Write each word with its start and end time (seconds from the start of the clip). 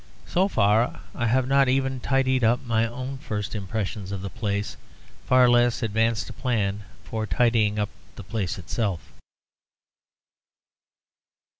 So 0.25 0.47
far 0.47 0.99
I 1.13 1.27
have 1.27 1.47
not 1.47 1.69
even 1.69 1.99
tidied 1.99 2.43
up 2.43 2.65
my 2.65 2.87
own 2.87 3.19
first 3.19 3.53
impressions 3.53 4.11
of 4.11 4.23
the 4.23 4.31
place; 4.31 4.75
far 5.27 5.47
less 5.47 5.83
advanced 5.83 6.27
a 6.31 6.33
plan 6.33 6.85
for 7.03 7.27
tidying 7.27 7.77
up 7.77 7.89
the 8.15 8.23
place 8.23 8.57
itself. 8.57 9.11